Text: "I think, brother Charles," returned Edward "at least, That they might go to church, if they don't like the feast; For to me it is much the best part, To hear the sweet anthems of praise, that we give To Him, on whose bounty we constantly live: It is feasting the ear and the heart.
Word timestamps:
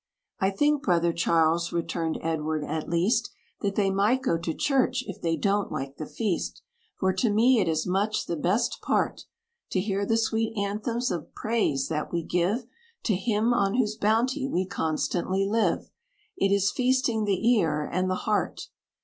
"I 0.39 0.49
think, 0.49 0.81
brother 0.81 1.13
Charles," 1.13 1.71
returned 1.71 2.17
Edward 2.23 2.63
"at 2.63 2.89
least, 2.89 3.29
That 3.59 3.75
they 3.75 3.91
might 3.91 4.23
go 4.23 4.35
to 4.35 4.51
church, 4.51 5.03
if 5.05 5.21
they 5.21 5.35
don't 5.37 5.71
like 5.71 5.97
the 5.97 6.07
feast; 6.07 6.63
For 6.97 7.13
to 7.13 7.29
me 7.31 7.59
it 7.59 7.67
is 7.67 7.85
much 7.85 8.25
the 8.25 8.35
best 8.35 8.81
part, 8.81 9.25
To 9.69 9.79
hear 9.79 10.03
the 10.03 10.17
sweet 10.17 10.57
anthems 10.57 11.11
of 11.11 11.35
praise, 11.35 11.87
that 11.89 12.11
we 12.11 12.23
give 12.23 12.65
To 13.03 13.15
Him, 13.15 13.53
on 13.53 13.75
whose 13.75 13.95
bounty 13.95 14.47
we 14.47 14.65
constantly 14.65 15.45
live: 15.45 15.91
It 16.35 16.51
is 16.51 16.71
feasting 16.71 17.25
the 17.25 17.47
ear 17.55 17.83
and 17.87 18.09
the 18.09 18.15
heart. 18.25 18.69